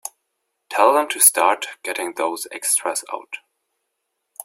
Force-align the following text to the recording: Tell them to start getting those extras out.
Tell 0.67 0.93
them 0.95 1.07
to 1.09 1.19
start 1.19 1.67
getting 1.83 2.15
those 2.15 2.47
extras 2.51 3.03
out. 3.13 3.37